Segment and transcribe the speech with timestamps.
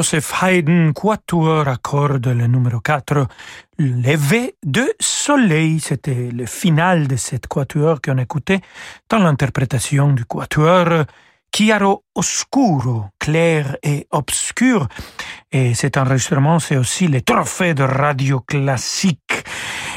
[0.00, 3.26] Joseph Haydn, quatuor à cordes, le numéro 4,
[3.78, 5.78] Levé de soleil.
[5.78, 8.62] C'était le final de cette quatuor qu'on écoutait
[9.10, 11.04] dans l'interprétation du quatuor
[11.54, 14.88] Chiaro Oscuro, clair et obscur.
[15.52, 19.44] Et cet enregistrement, c'est aussi le trophée de radio classique.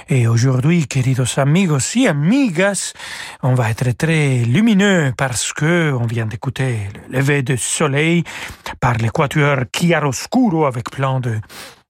[0.09, 2.93] Et aujourd'hui, queridos amigos y amigas,
[3.41, 8.23] on va être très lumineux parce que on vient d'écouter le lever de soleil
[8.79, 11.39] par l'équateur Chiaroscuro avec plein de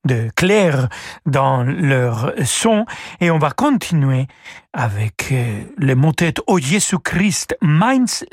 [0.06, 0.90] de clair
[1.26, 2.86] dans leur son.
[3.22, 4.28] Et on va continuer
[4.74, 5.34] avec
[5.78, 8.26] le motet O Jésus Christ, Meins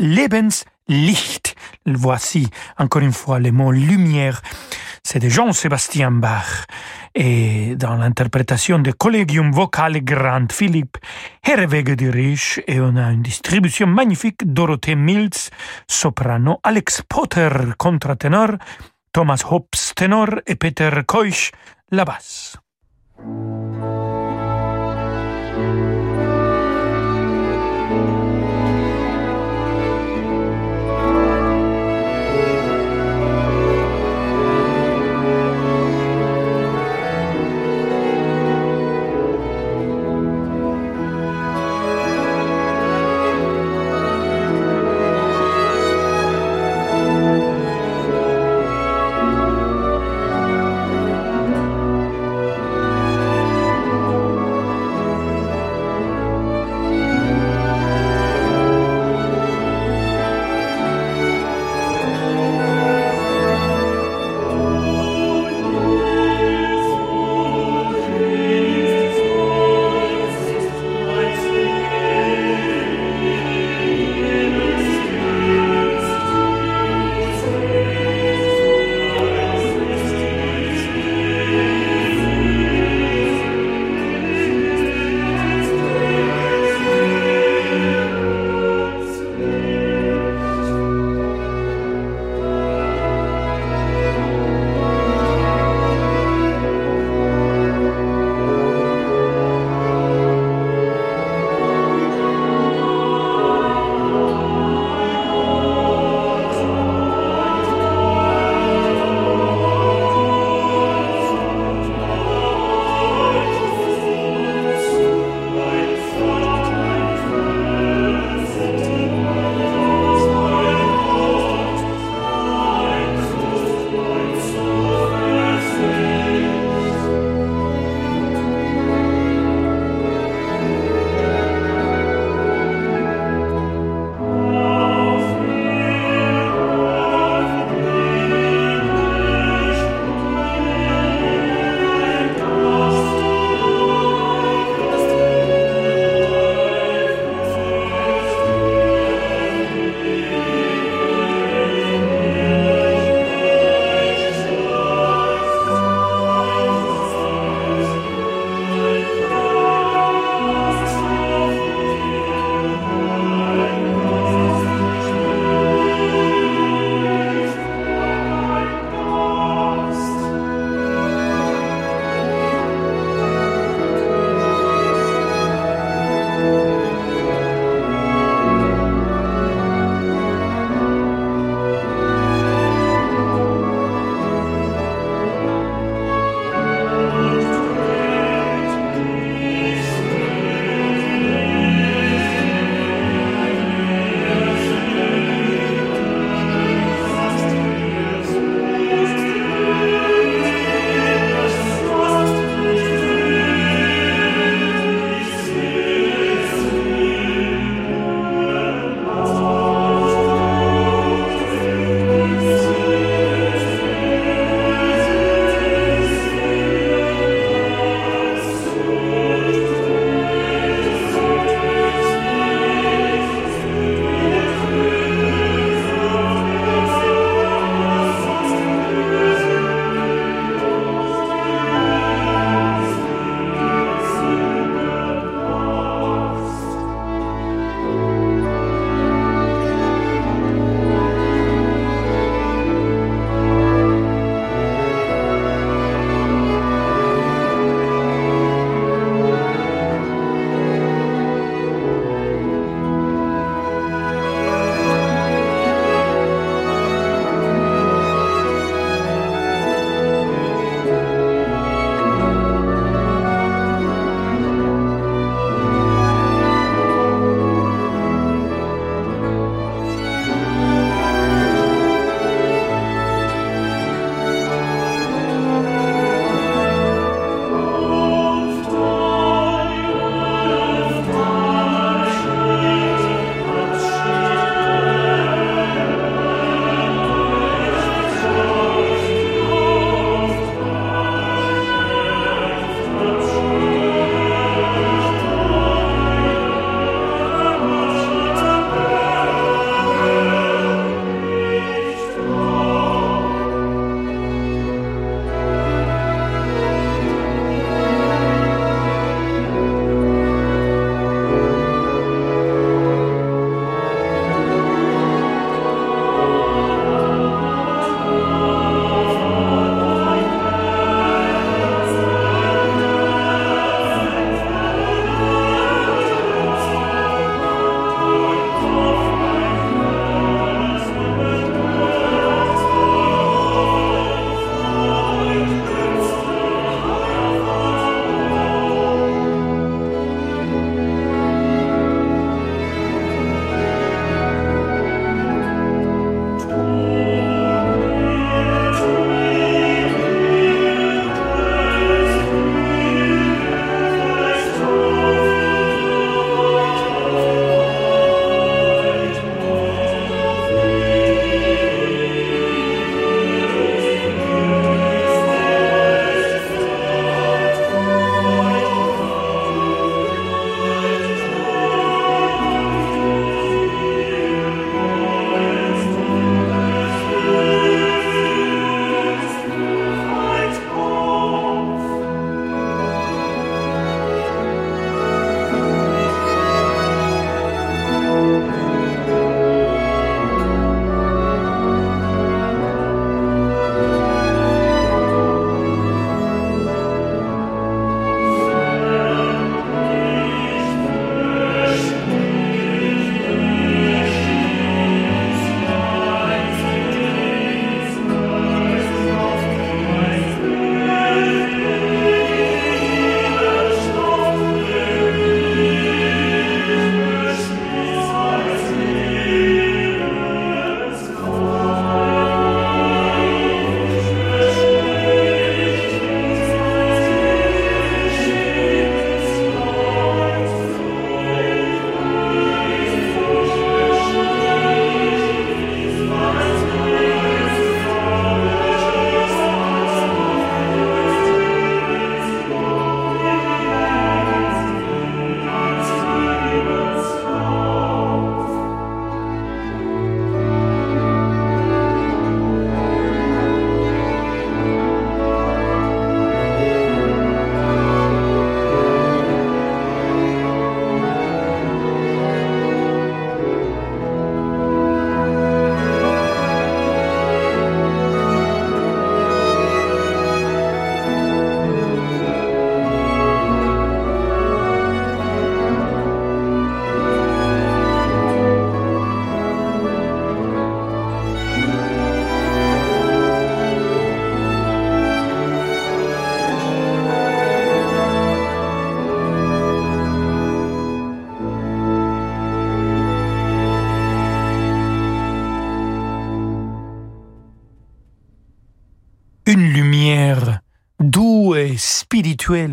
[0.90, 1.54] Lebenslicht.
[1.86, 2.48] Voici
[2.78, 4.42] encore une fois le mot lumière.
[5.02, 6.66] C'est de Jean-Sébastien Bach
[7.14, 10.98] et dans l'interprétation de Collegium Vocale Grand Philippe
[11.42, 15.50] Herwege de Rich et on a une distribution magnifique Dorothée Mills,
[15.88, 17.48] soprano, Alex Potter,
[17.78, 18.50] contre-ténor,
[19.12, 21.50] Thomas Hobbs, ténor et Peter Keusch,
[21.90, 22.56] la basse.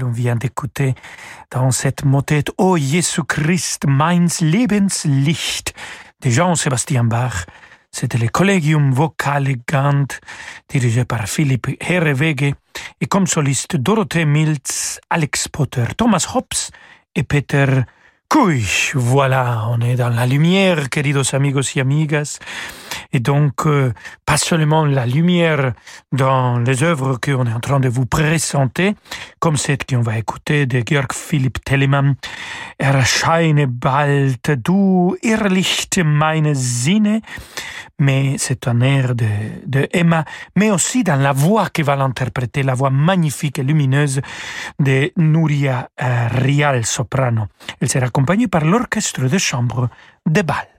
[0.03, 0.93] On vient d'écouter
[1.51, 5.73] dans cette motette Oh Jésus Christ, meins Lebenslicht
[6.21, 7.45] de Jean-Sébastien Bach.
[7.89, 10.05] C'était le Collegium Vocalegant
[10.67, 12.55] dirigé par Philippe Herrewege
[12.99, 16.73] et comme soliste Dorothée Mills, Alex Potter, Thomas Hobbes
[17.15, 17.83] et Peter
[18.29, 18.93] Kuish.
[18.95, 22.39] Voilà, on est dans la lumière, queridos amigos y amigas.
[23.13, 23.93] Et donc, euh,
[24.25, 25.73] pas seulement la lumière
[26.11, 28.95] dans les œuvres qu'on est en train de vous présenter,
[29.39, 32.15] comme cette qu'on va écouter de Georg Philipp Telemann,
[32.79, 37.21] Erscheine bald, du Irrlicht meine Sinne,
[37.99, 39.25] mais c'est un air de,
[39.65, 40.23] de, Emma,
[40.55, 44.21] mais aussi dans la voix qui va l'interpréter, la voix magnifique et lumineuse
[44.79, 47.47] de Nuria euh, Rial soprano.
[47.81, 49.89] Elle sera accompagnée par l'orchestre de chambre
[50.25, 50.76] de Bâle.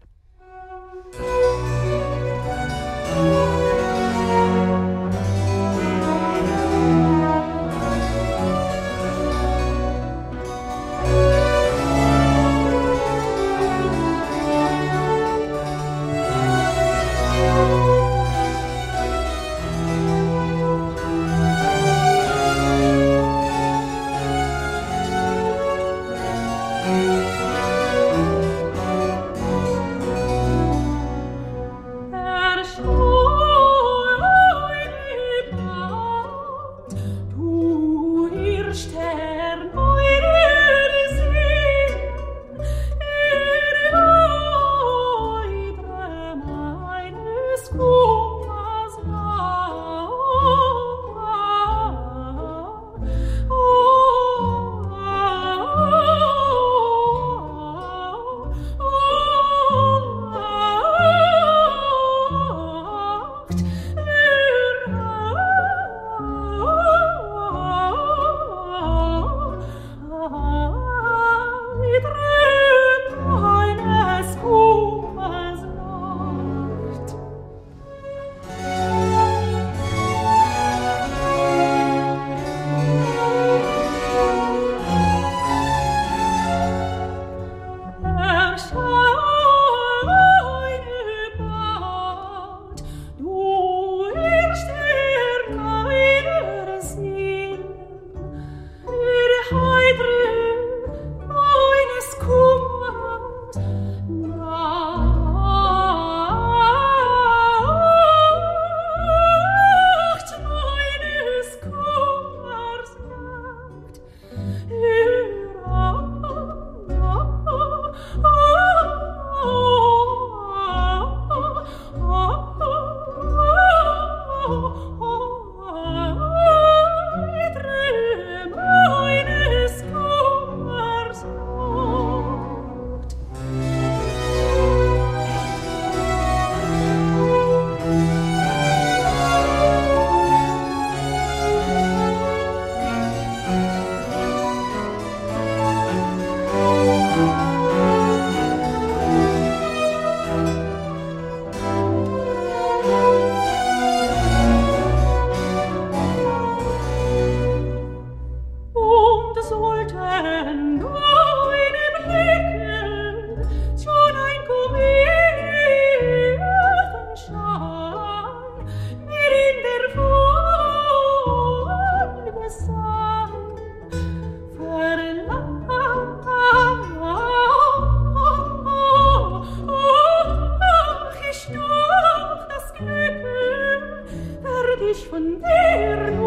[184.99, 186.18] dich von der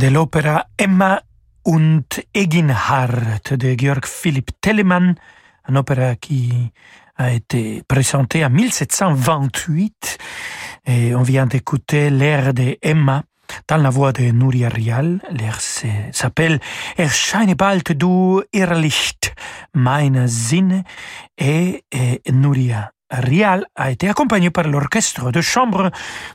[0.00, 1.20] de l'opéra Emma
[1.64, 5.14] und Eginhard de Georg Philipp Telemann,
[5.68, 6.72] un opéra qui
[7.16, 10.18] a été présenté en 1728
[10.86, 13.24] et on vient d'écouter l'air de Emma
[13.68, 15.20] dans la voix de Nuria Rial.
[15.32, 16.60] L'air s'appelle
[16.96, 19.34] Erscheine bald du Irrlicht,
[19.74, 20.82] meine Sinne
[21.36, 25.90] et, et Nuria Rial a été accompagné par l'orchestre de chambre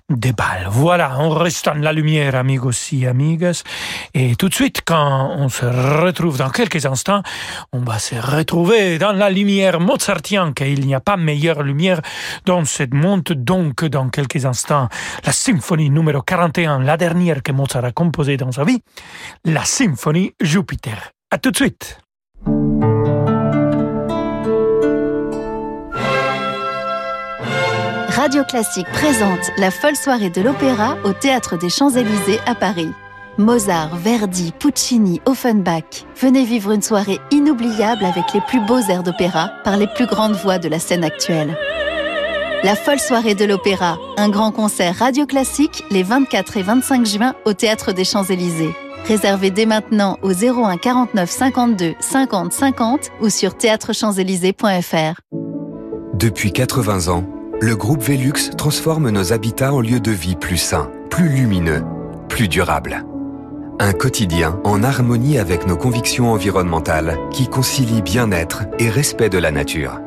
[0.09, 0.67] de bal.
[0.69, 3.63] Voilà, on reste dans la lumière, amigos et amigas.
[4.13, 7.23] Et tout de suite, quand on se retrouve dans quelques instants,
[7.71, 12.01] on va se retrouver dans la lumière mozartienne, car il n'y a pas meilleure lumière
[12.45, 13.23] dans cette monde.
[13.23, 14.89] Donc, dans quelques instants,
[15.25, 18.81] la symphonie numéro 41, la dernière que Mozart a composée dans sa vie,
[19.45, 21.11] la symphonie Jupiter.
[21.31, 22.04] À tout de suite.
[28.25, 32.89] Radio Classique présente la folle soirée de l'opéra au Théâtre des Champs-Élysées à Paris.
[33.37, 36.07] Mozart, Verdi, Puccini, Offenbach.
[36.19, 40.33] Venez vivre une soirée inoubliable avec les plus beaux airs d'opéra par les plus grandes
[40.33, 41.55] voix de la scène actuelle.
[42.63, 47.35] La folle soirée de l'opéra, un grand concert radio classique les 24 et 25 juin
[47.45, 48.73] au Théâtre des Champs-Élysées.
[49.05, 55.21] Réservez dès maintenant au 01 49 52 50 50 ou sur théâtrechamps-élysées.fr.
[56.15, 57.23] Depuis 80 ans,
[57.61, 61.83] le groupe Velux transforme nos habitats en lieux de vie plus sains, plus lumineux,
[62.29, 63.05] plus durables.
[63.79, 69.51] Un quotidien en harmonie avec nos convictions environnementales qui concilie bien-être et respect de la
[69.51, 69.99] nature.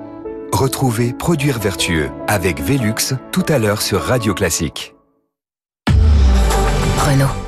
[0.53, 4.95] Retrouvez Produire vertueux avec Velux tout à l'heure sur Radio Classique.
[6.99, 7.48] Renault.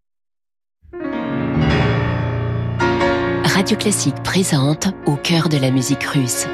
[3.61, 6.47] Radio Classique présente Au cœur de la musique russe.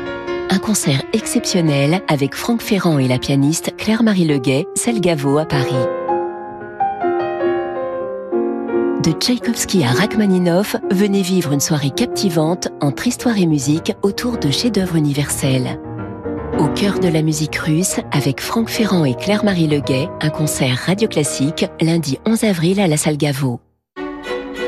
[0.50, 5.72] Un concert exceptionnel avec Franck Ferrand et la pianiste Claire-Marie Leguet, Selgavo à Paris.
[9.04, 14.52] De Tchaïkovski à Rachmaninoff, venez vivre une soirée captivante entre histoire et musique autour de
[14.52, 15.80] chefs-d'œuvre universels.
[16.60, 21.08] Au cœur de la musique russe, avec Franck Ferrand et Claire-Marie Leguet, un concert radio
[21.08, 23.62] classique lundi 11 avril à la salle Gaveau.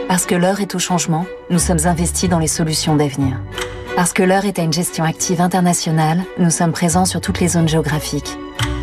[0.09, 3.39] Parce que l'heure est au changement, nous sommes investis dans les solutions d'avenir.
[3.95, 7.49] Parce que l'heure est à une gestion active internationale, nous sommes présents sur toutes les
[7.49, 8.35] zones géographiques.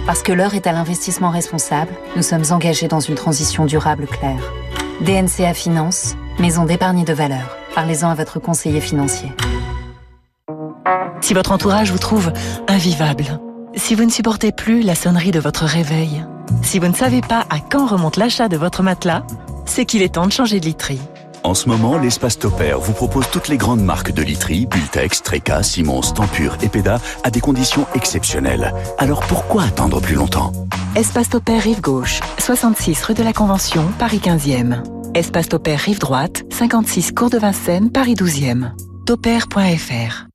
[0.06, 4.52] Parce que l'heure est à l'investissement responsable, nous sommes engagés dans une transition durable claire.
[5.00, 7.56] DNCA Finance, maison d'épargne de valeur.
[7.74, 9.32] Parlez-en à votre conseiller financier.
[11.22, 12.32] Si votre entourage vous trouve
[12.68, 13.40] invivable,
[13.74, 16.24] si vous ne supportez plus la sonnerie de votre réveil,
[16.62, 19.24] si vous ne savez pas à quand remonte l'achat de votre matelas,
[19.64, 21.00] c'est qu'il est temps de changer de literie.
[21.46, 25.62] En ce moment, l'espace Topair vous propose toutes les grandes marques de literie, Bultex, Treca,
[25.62, 28.74] Simons, Tempur et Peda à des conditions exceptionnelles.
[28.98, 30.50] Alors pourquoi attendre plus longtemps?
[30.96, 34.82] Espace Topair Rive Gauche, 66 rue de la Convention, Paris 15e.
[35.14, 38.72] Espace Topair Rive Droite, 56 Cours de Vincennes, Paris 12e.
[39.06, 40.26] Topair.fr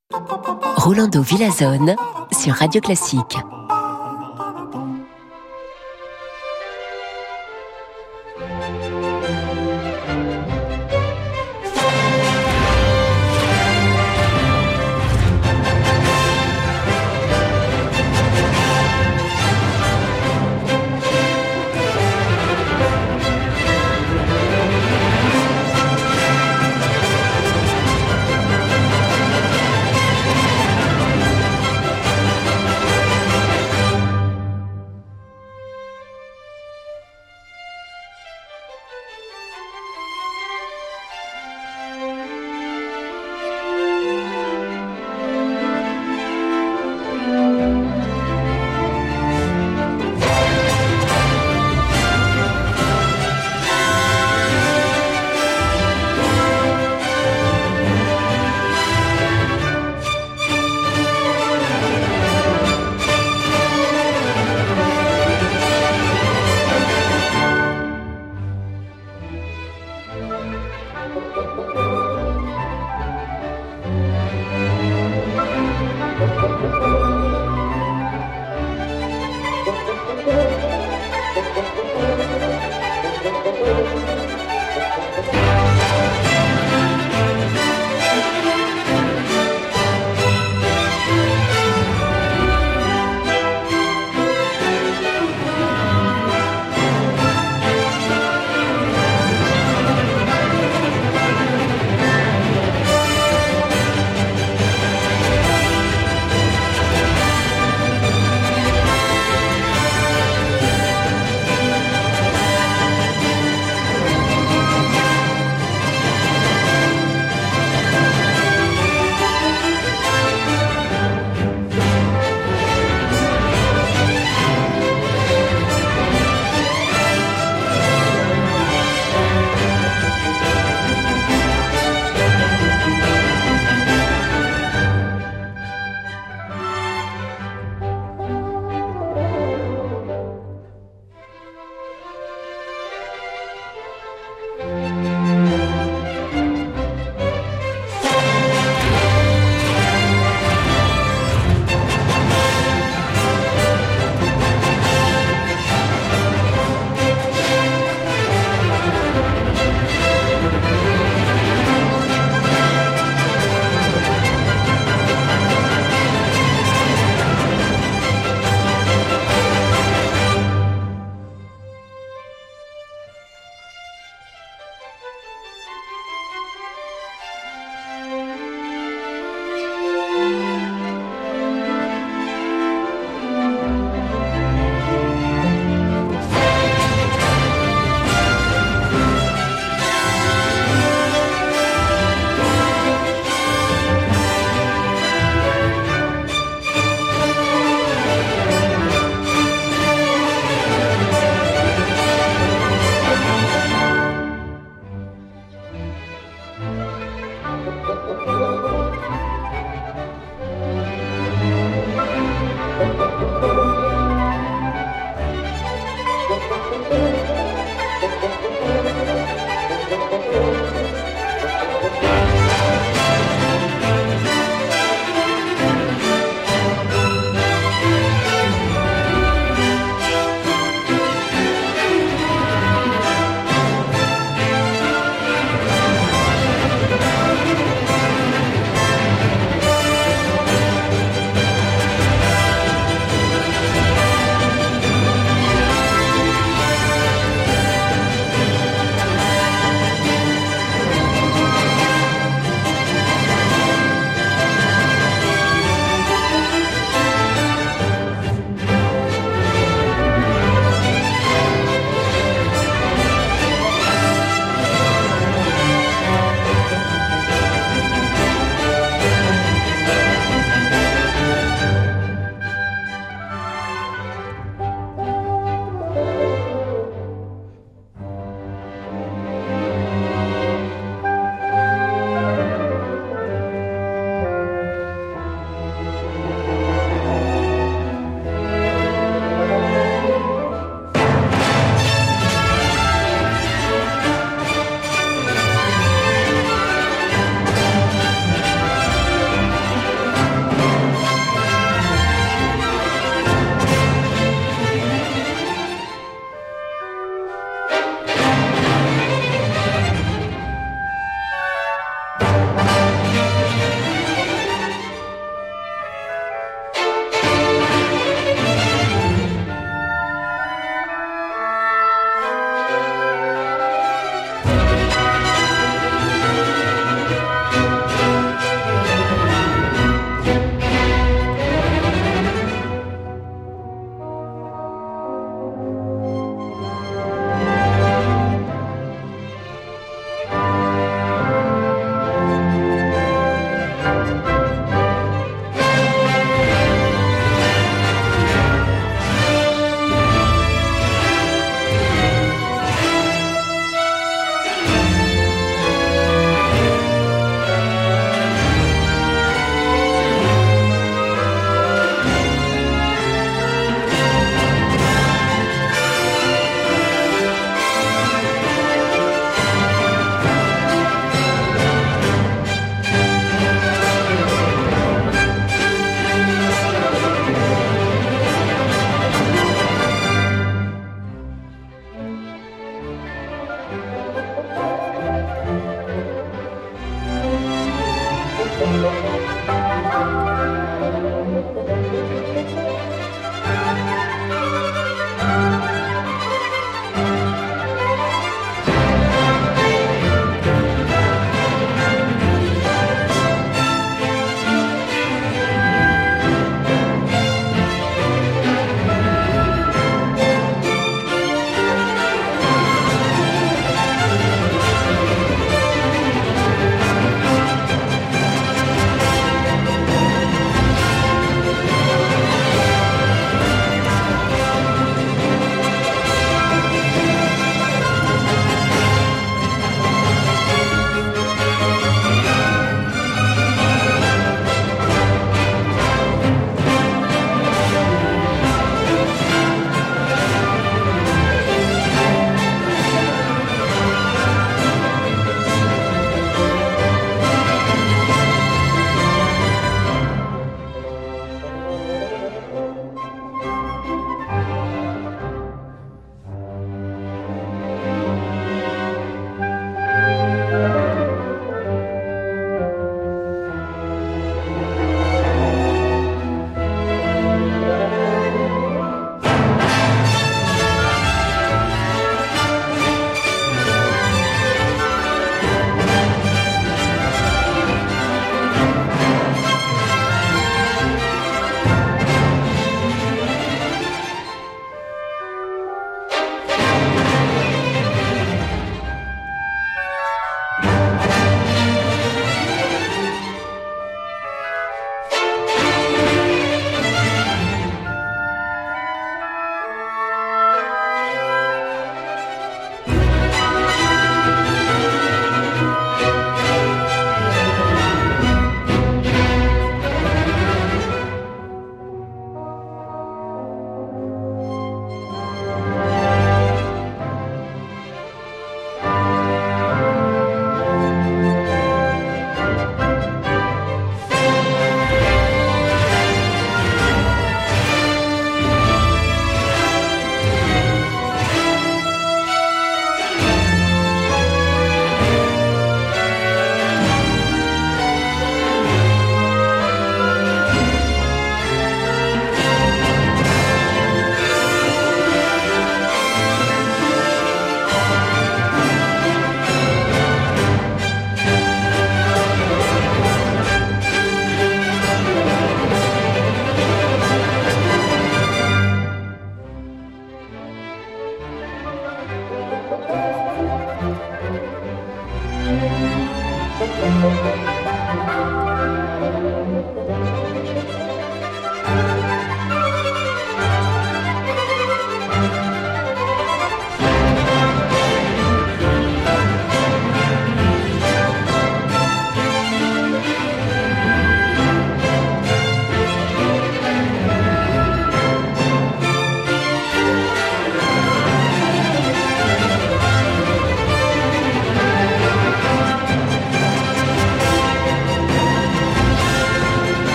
[0.78, 1.97] Rolando Villazone
[2.32, 3.38] sur Radio Classique.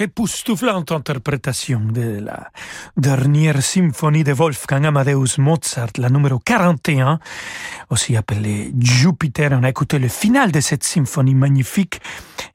[0.00, 2.48] Époustouflante interprétation de la
[2.96, 7.18] dernière symphonie de Wolfgang Amadeus Mozart, la numéro 41,
[7.90, 9.50] aussi appelée Jupiter.
[9.52, 12.00] On a écouté le final de cette symphonie magnifique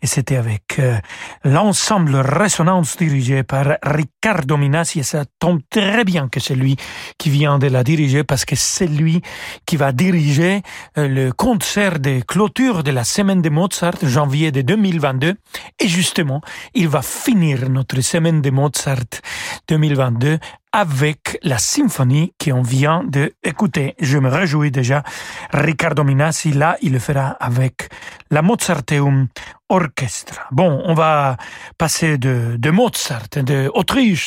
[0.01, 0.97] et c'était avec euh,
[1.43, 6.77] l'ensemble Résonance dirigé par Riccardo Minassi et ça tombe très bien que c'est lui
[7.19, 9.21] qui vient de la diriger parce que c'est lui
[9.67, 10.63] qui va diriger
[10.97, 15.35] euh, le concert de clôture de la semaine de Mozart, janvier de 2022
[15.79, 16.41] et justement,
[16.73, 19.19] il va finir notre semaine de Mozart
[19.67, 20.39] 2022
[20.71, 23.95] avec la symphonie qu'on vient d'écouter.
[23.99, 25.03] Je me réjouis déjà.
[25.51, 27.89] Riccardo Minassi, là, il le fera avec
[28.31, 29.27] la Mozarteum
[29.69, 30.43] Orchestra.
[30.51, 31.37] Bon, on va
[31.77, 33.69] passer de, de Mozart, de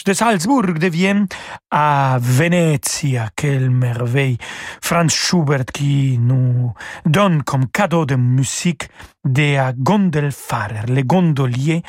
[0.05, 1.27] de Salzbourg, de Vienne
[1.71, 3.29] à Venezia.
[3.37, 4.39] Quelle merveille.
[4.83, 6.73] Franz Schubert qui nous
[7.07, 8.89] donne comme cadeau de musique
[9.25, 11.83] des Gondelfahrer, les gondoliers,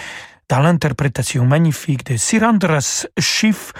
[0.50, 3.72] dans l'interprétation magnifique de Sir Andras Schiff,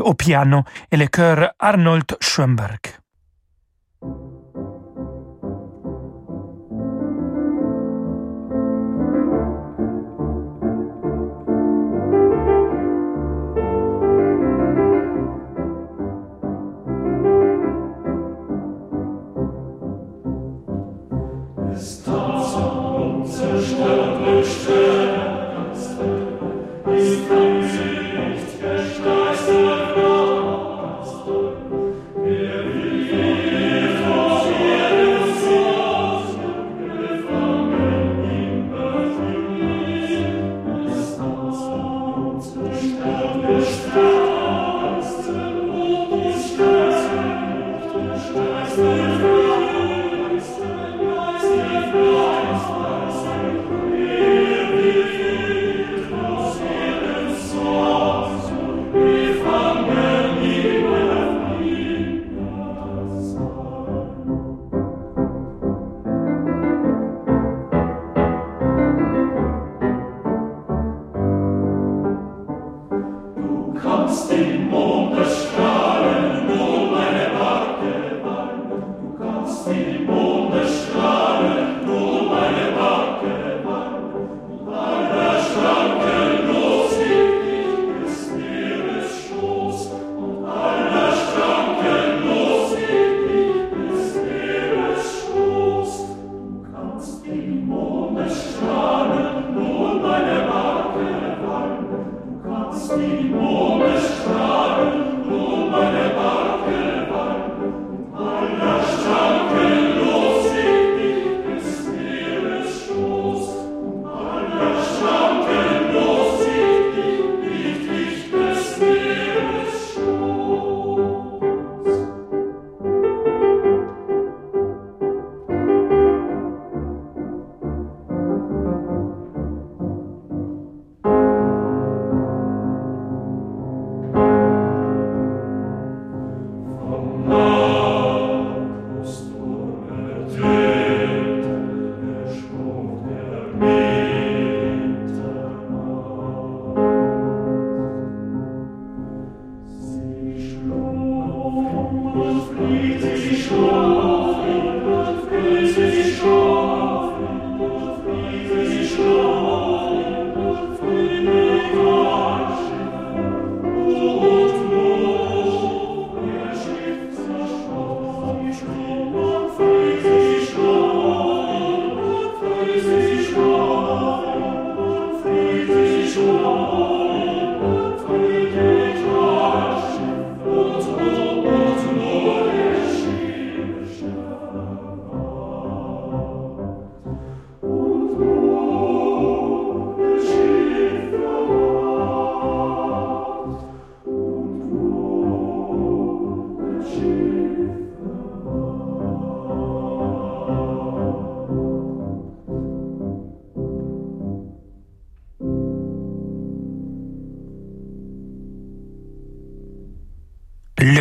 [0.00, 2.80] au piano et le chœur Arnold Schoenberg.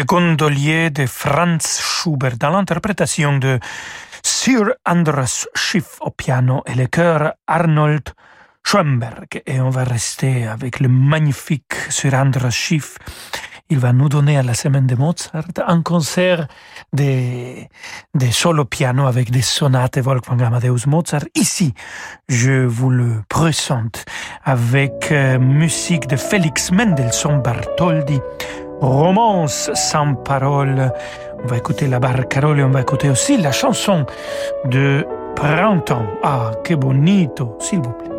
[0.04, 3.60] Gondolier de Franz Schubert dans l'interprétation de
[4.24, 8.10] Sir Andras Schiff au piano et le chœur Arnold
[8.64, 9.42] Schoenberg.
[9.46, 12.98] Et on va rester avec le magnifique Sir Andras Schiff
[13.70, 16.48] il va nous donner à la semaine de Mozart un concert
[16.94, 17.64] de,
[18.14, 21.26] de solo piano avec des sonates Wolfgang Amadeus Mozart.
[21.34, 21.74] Ici,
[22.30, 24.06] je vous le présente
[24.44, 28.20] avec euh, musique de Félix Mendelssohn Bartholdy,
[28.82, 30.92] romance sans parole.
[31.44, 34.06] On va écouter la barcarolle et on va écouter aussi la chanson
[34.66, 35.06] de
[35.36, 36.08] Printemps.
[36.24, 38.15] Ah, que bonito, s'il vous plaît.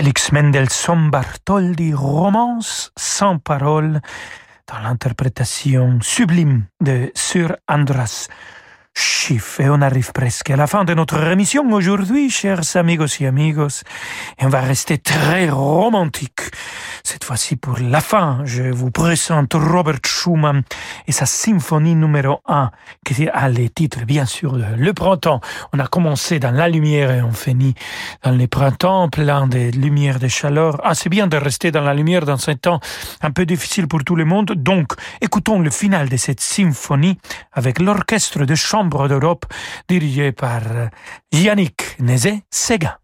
[0.00, 4.00] Félix Mendelssohn Bartholdy, romance sans parole,
[4.66, 8.28] dans l'interprétation sublime de Sir Andras
[8.94, 9.60] Schiff.
[9.60, 13.82] Et on arrive presque à la fin de notre émission aujourd'hui, chers amigos et amigos,
[14.38, 16.50] et on va rester très romantique
[17.04, 20.62] cette fois-ci, pour la fin, je vous présente Robert Schumann
[21.06, 22.70] et sa symphonie numéro 1,
[23.04, 25.40] qui a les titres, bien sûr, Le Printemps.
[25.72, 27.74] On a commencé dans la lumière et on finit
[28.22, 30.80] dans les printemps, plein de lumière, de chaleur.
[30.84, 32.80] Ah, c'est bien de rester dans la lumière dans un temps
[33.22, 34.52] un peu difficile pour tout le monde.
[34.56, 37.18] Donc, écoutons le final de cette symphonie
[37.52, 39.46] avec l'orchestre de chambre d'Europe
[39.88, 40.62] dirigé par
[41.32, 42.96] Yannick Nézet-Séguin.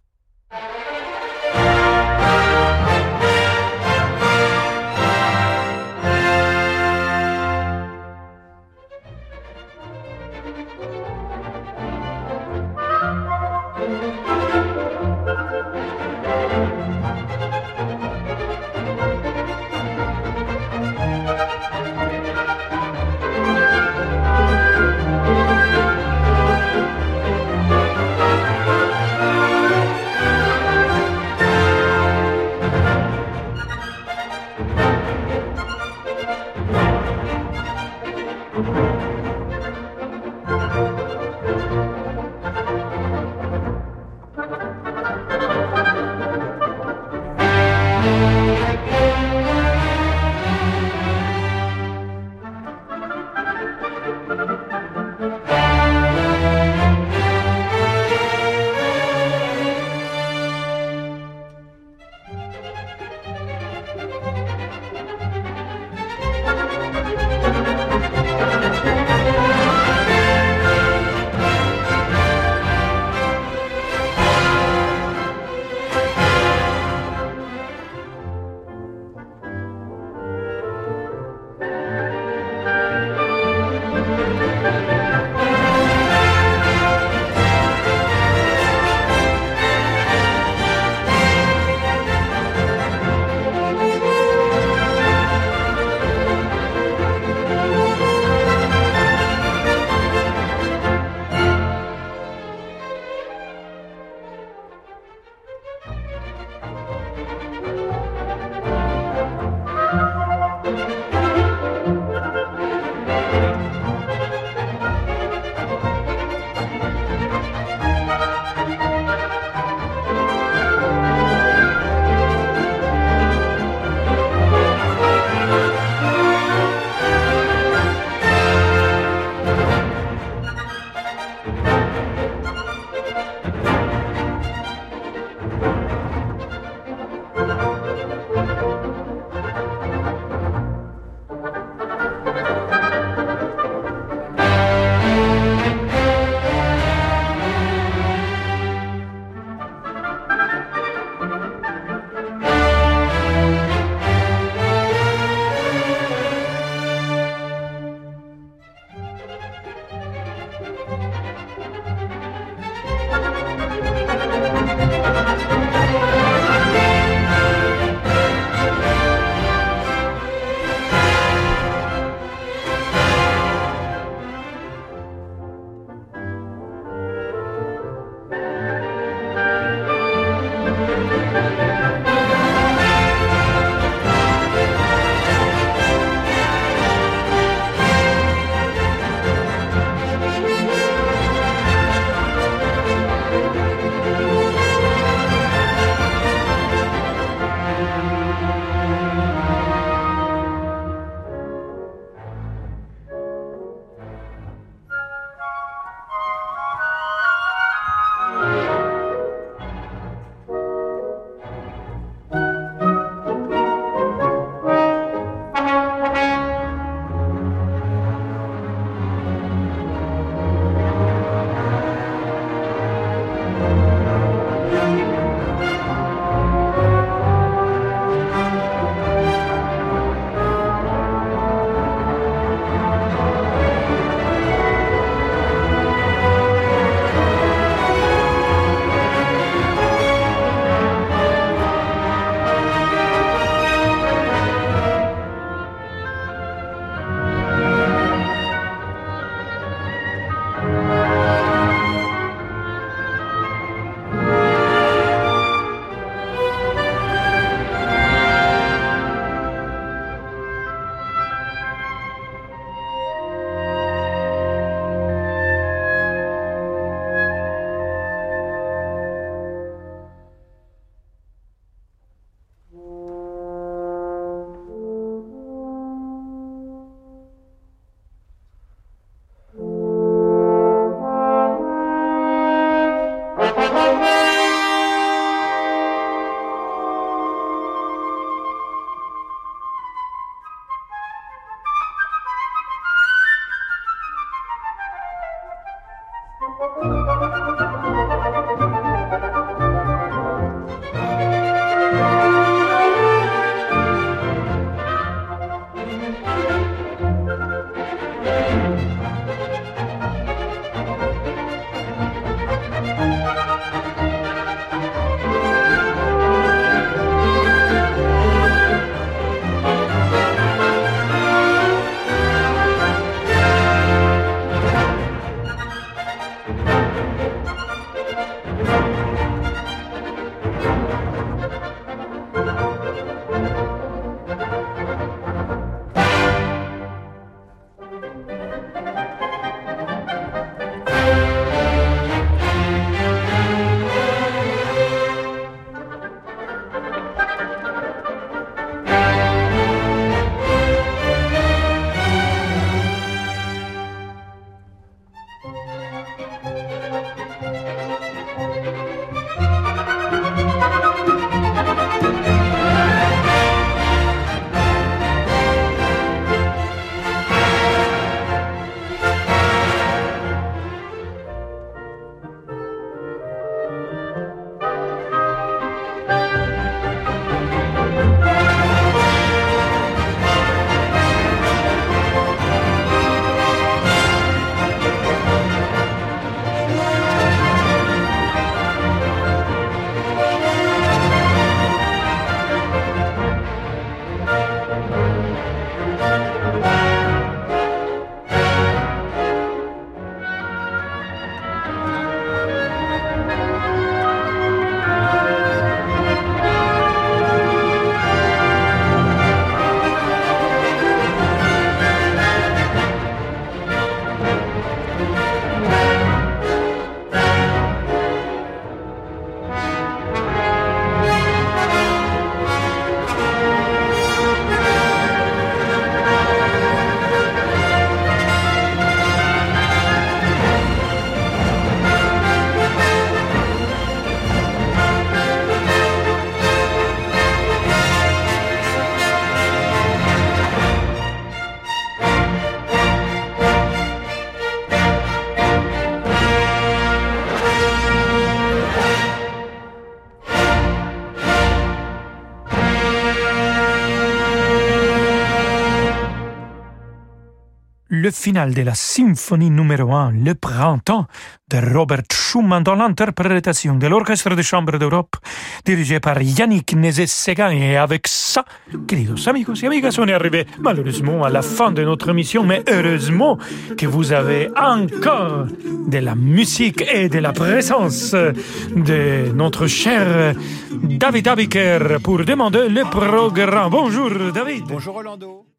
[458.07, 461.07] Le final de la symphonie numéro 1, Le Printemps,
[461.50, 465.16] de Robert Schumann dans l'interprétation de l'Orchestre de Chambre d'Europe,
[465.64, 467.50] dirigé par Yannick Nézet-Séguin.
[467.50, 468.44] Et avec ça,
[468.86, 472.62] queridos amigos et amigas, on est arrivé malheureusement à la fin de notre émission, mais
[472.68, 473.38] heureusement
[473.76, 475.46] que vous avez encore
[475.88, 480.36] de la musique et de la présence de notre cher
[480.70, 483.70] David Abiker pour demander le programme.
[483.70, 484.62] Bonjour David.
[484.68, 485.55] Bonjour Rolando.